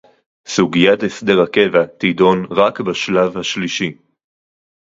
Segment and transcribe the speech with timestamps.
[0.47, 3.97] סוגיית הסדר הקבע תידון רק בשלב השלישי